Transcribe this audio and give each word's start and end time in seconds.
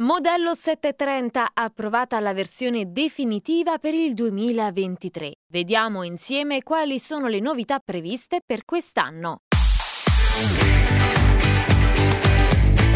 Modello 0.00 0.54
730 0.54 1.50
approvata 1.52 2.18
la 2.20 2.32
versione 2.32 2.90
definitiva 2.90 3.76
per 3.76 3.92
il 3.92 4.14
2023. 4.14 5.32
Vediamo 5.50 6.04
insieme 6.04 6.62
quali 6.62 6.98
sono 6.98 7.26
le 7.26 7.38
novità 7.38 7.80
previste 7.80 8.40
per 8.44 8.64
quest'anno. 8.64 9.40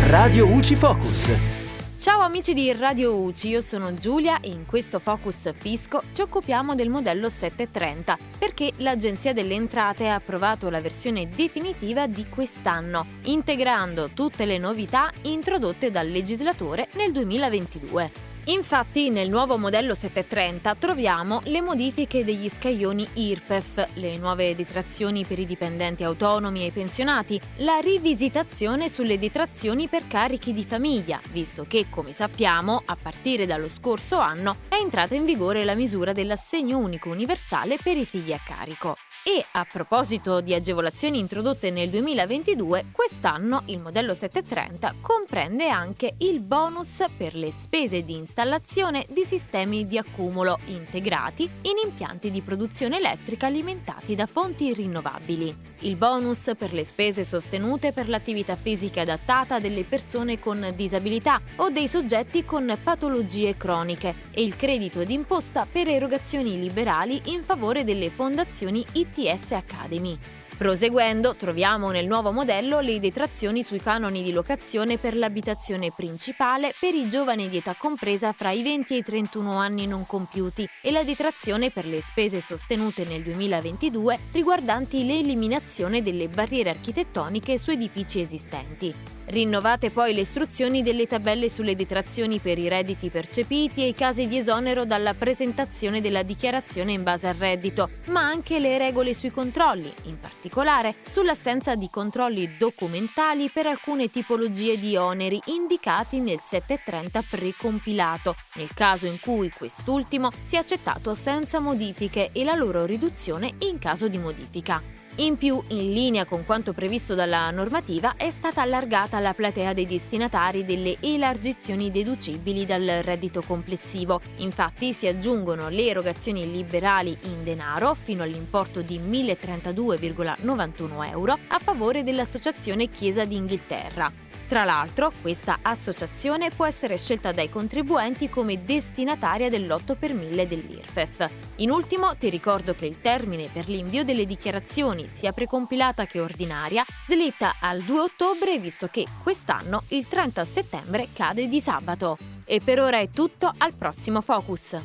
Radio 0.07 0.47
UCI 0.47 0.77
Focus. 0.77 1.64
Ciao 2.05 2.21
amici 2.21 2.53
di 2.53 2.71
Radio 2.71 3.19
UCI, 3.19 3.49
io 3.49 3.61
sono 3.63 3.95
Giulia 3.95 4.39
e 4.41 4.49
in 4.49 4.67
questo 4.67 4.99
Focus 4.99 5.51
Fisco 5.57 6.03
ci 6.13 6.21
occupiamo 6.21 6.75
del 6.75 6.91
modello 6.91 7.31
730 7.31 8.19
perché 8.39 8.73
l'Agenzia 8.77 9.33
delle 9.33 9.55
Entrate 9.55 10.09
ha 10.09 10.17
approvato 10.17 10.69
la 10.69 10.83
versione 10.83 11.31
definitiva 11.31 12.07
di 12.07 12.29
quest'anno, 12.29 13.07
integrando 13.23 14.11
tutte 14.11 14.45
le 14.45 14.59
novità 14.59 15.11
introdotte 15.23 15.91
dal 15.91 16.07
legislatore 16.07 16.89
nel 16.93 17.11
2022. 17.11 18.34
Infatti 18.47 19.09
nel 19.09 19.31
nuovo 19.31 19.57
modello 19.57 19.95
730 19.95 20.75
troviamo 20.75 21.41
le 21.45 21.63
modifiche 21.63 22.25
degli 22.25 22.51
scaglioni 22.51 23.09
IRPEF, 23.15 23.95
le 23.95 24.19
nuove 24.19 24.55
detrazioni 24.55 25.25
per 25.25 25.39
i 25.39 25.47
dipendenti 25.47 26.05
autonomi 26.05 26.63
e 26.63 26.67
i 26.67 26.71
pensionati, 26.71 27.41
la 27.59 27.79
rivisitazione 27.79 28.93
sulle 28.93 29.19
detrazioni 29.19 29.89
per 29.89 30.07
carichi 30.07 30.53
di 30.53 30.63
famiglia, 30.63 31.19
visto 31.31 31.65
che, 31.67 31.87
come 31.89 32.13
sappiamo, 32.13 32.83
a 32.85 32.99
partire 33.01 33.47
dallo 33.47 33.71
scorso 33.71 34.19
anno 34.19 34.57
è 34.69 34.75
entrata 34.75 35.15
in 35.15 35.25
vigore 35.25 35.65
la 35.65 35.75
misura 35.75 36.13
dell'assegno 36.13 36.77
unico 36.77 37.09
universale 37.09 37.79
per 37.83 37.97
i 37.97 38.05
figli 38.05 38.35
a 38.35 38.41
carico. 38.45 38.97
E 39.27 39.43
a 39.53 39.65
proposito 39.65 40.43
di 40.43 40.53
agevolazioni 40.53 41.19
introdotte 41.19 41.71
nel 41.71 41.89
2022, 41.89 42.89
quest'anno 42.93 43.63
il 43.69 43.79
modello 43.81 44.13
730 44.13 44.97
comprende 45.01 45.71
anche 45.71 46.17
il 46.19 46.41
bonus 46.41 47.03
per 47.17 47.35
le 47.35 47.51
spese 47.51 48.05
di 48.05 48.17
installazione 48.17 49.07
di 49.09 49.25
sistemi 49.25 49.87
di 49.87 49.97
accumulo 49.97 50.59
integrati 50.67 51.49
in 51.63 51.73
impianti 51.83 52.31
di 52.31 52.43
produzione 52.43 52.99
elettrica 52.99 53.47
alimentati 53.47 54.15
da 54.15 54.27
fonti 54.27 54.75
rinnovabili. 54.75 55.73
Il 55.81 55.97
bonus 55.97 56.51
per 56.59 56.75
le 56.75 56.85
spese 56.85 57.25
sostenute 57.25 57.93
per 57.93 58.11
l'attività 58.11 58.57
fisica 58.57 59.01
adattata 59.01 59.59
delle 59.59 59.85
persone 59.85 60.39
con 60.39 60.71
disabilità 60.77 61.41
o 61.57 61.71
dei 61.71 61.89
soggetti 61.89 62.45
con 62.45 62.77
patologie 62.83 63.57
croniche 63.57 64.17
e 64.33 64.43
il 64.43 64.55
credito 64.55 65.03
d'imposta 65.03 65.67
per 65.71 65.89
erogazioni 65.89 66.61
liberali 66.61 67.23
in 67.27 67.43
favore 67.43 67.85
delle 67.85 68.11
fondazioni 68.11 68.85
IT 68.93 69.14
ITS 69.17 69.53
Academy. 69.53 70.19
Proseguendo, 70.57 71.35
troviamo 71.35 71.91
nel 71.91 72.07
nuovo 72.07 72.31
modello 72.31 72.79
le 72.79 73.01
detrazioni 73.01 73.65
sui 73.65 73.81
canoni 73.81 74.23
di 74.23 74.33
locazione 74.33 74.99
per 74.99 75.17
l'abitazione 75.17 75.91
principale 75.95 76.75
per 76.79 76.95
i 76.95 77.09
giovani 77.09 77.49
di 77.49 77.57
età 77.57 77.75
compresa 77.75 78.33
fra 78.33 78.51
i 78.53 78.63
20 78.63 78.95
e 78.95 78.97
i 78.99 79.03
31 79.03 79.57
anni 79.57 79.87
non 79.89 80.07
compiuti 80.07 80.69
e 80.81 80.93
la 80.93 81.03
detrazione 81.03 81.71
per 81.71 81.87
le 81.87 82.01
spese 82.01 82.41
sostenute 82.41 83.05
nel 83.05 83.23
2022 83.23 84.19
riguardanti 84.33 85.05
l'eliminazione 85.05 86.03
delle 86.03 86.29
barriere 86.29 86.71
architettoniche 86.71 87.59
su 87.59 87.71
edifici 87.71 88.21
esistenti. 88.21 89.14
Rinnovate 89.27 89.91
poi 89.91 90.13
le 90.13 90.21
istruzioni 90.21 90.83
delle 90.83 91.07
tabelle 91.07 91.49
sulle 91.49 91.75
detrazioni 91.75 92.39
per 92.39 92.59
i 92.59 92.69
redditi 92.69 93.09
percepiti 93.09 93.83
e 93.83 93.89
i 93.89 93.95
casi 93.95 94.29
di 94.29 94.37
esonero 94.37 94.85
dalla 94.85 95.15
presentazione 95.15 96.01
della 96.01 96.23
dichiarazione 96.23 96.93
in 96.93 97.03
base 97.03 97.29
al 97.29 97.35
reddito, 97.35 97.89
ma 98.07 98.21
anche 98.21 98.59
le 98.59 98.77
regole 98.77 99.15
sui 99.15 99.31
controlli, 99.31 99.93
in 100.05 100.21
particolare 100.21 100.95
sull'assenza 101.11 101.75
di 101.75 101.89
controlli 101.91 102.57
documentali 102.59 103.49
per 103.51 103.67
alcune 103.67 104.11
tipologie 104.11 104.79
di 104.79 104.97
oneri 104.97 105.41
indicati 105.47 106.21
nel 106.21 106.41
730 106.41 107.25
precompilato, 107.29 108.37
nel 108.55 108.73
caso 108.75 109.07
in 109.07 109.19
cui 109.21 109.51
quest'ultimo 109.51 110.31
sia 110.45 110.61
accettato 110.61 111.15
senza 111.15 111.61
modifiche 111.61 112.31
e 112.33 112.45
la 112.45 112.55
loro 112.55 112.85
riduzione 112.85 113.55
in 113.61 113.79
caso 113.79 114.09
di 114.09 114.19
modifica. 114.19 115.04
In 115.19 115.37
più, 115.37 115.63
in 115.69 115.93
linea 115.93 116.25
con 116.25 116.45
quanto 116.45 116.73
previsto 116.73 117.15
dalla 117.15 117.49
normativa, 117.53 118.15
è 118.17 118.33
stata 118.33 118.63
allargata 118.63 119.21
la 119.21 119.33
platea 119.33 119.73
dei 119.73 119.87
destinatari 119.87 120.65
delle 120.65 120.97
elargizioni 120.99 121.93
deducibili 121.93 122.67
dal 122.67 122.99
reddito 123.01 123.41
complessivo. 123.41 124.21
Infatti 124.39 124.93
si 124.93 125.07
aggiungono 125.07 125.69
le 125.69 125.87
erogazioni 125.87 126.51
liberali 126.51 127.17
in 127.23 127.45
denaro 127.45 127.95
fino 127.95 128.25
all'importo 128.25 128.83
di 128.83 128.99
1.032,91 128.99 131.09
euro 131.09 131.39
a 131.47 131.61
favore 131.61 132.03
dell'Associazione 132.03 132.91
Chiesa 132.91 133.25
d'Inghilterra, 133.25 134.11
tra 134.55 134.63
l'altro, 134.63 135.11
questa 135.21 135.59
associazione 135.63 136.49
può 136.51 136.65
essere 136.65 136.97
scelta 136.97 137.33
dai 137.33 137.51
contribuenti 137.51 138.29
come 138.31 138.65
destinataria 138.65 139.51
dell'8 139.51 139.97
per 139.99 140.15
1000 140.15 140.47
dell'IRPEF. 140.47 141.29
In 141.57 141.73
ultimo, 141.73 142.15
ti 142.17 142.31
ricordo 142.31 142.73
che 142.73 142.87
il 142.87 143.01
termine 143.01 143.49
per 143.53 143.69
l'invio 143.69 144.05
delle 144.05 144.25
dichiarazioni, 144.27 145.09
sia 145.09 145.33
precompilata 145.33 146.07
che 146.07 146.21
ordinaria, 146.21 146.85
slitta 147.05 147.57
al 147.59 147.83
2 147.83 147.99
ottobre 147.99 148.61
visto 148.61 148.87
che 148.87 149.05
quest'anno 149.25 149.83
il 149.89 150.07
30 150.07 150.45
settembre 150.45 151.09
cade 151.13 151.49
di 151.49 151.61
sabato. 151.61 152.17
E 152.45 152.61
per 152.65 152.79
ora 152.79 153.01
è 153.01 153.11
tutto, 153.11 153.53
al 153.59 153.75
prossimo 153.75 154.21
Focus. 154.21 154.85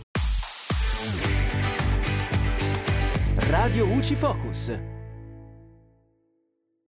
Radio 3.35 3.85
UCI 3.85 4.15
Focus. 4.15 4.98